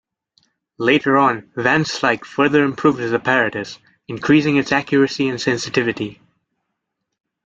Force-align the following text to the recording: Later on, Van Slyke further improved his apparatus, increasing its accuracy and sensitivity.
Later 0.79 1.15
on, 1.19 1.51
Van 1.55 1.83
Slyke 1.83 2.25
further 2.25 2.63
improved 2.63 2.97
his 2.97 3.13
apparatus, 3.13 3.77
increasing 4.07 4.57
its 4.57 4.71
accuracy 4.71 5.29
and 5.29 5.39
sensitivity. 5.39 6.19